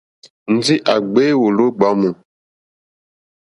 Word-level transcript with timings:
Ndǐ 0.55 0.75
à 0.93 0.95
ɡbě 1.03 1.23
wòló 1.41 1.65
ɡbámù. 1.75 2.09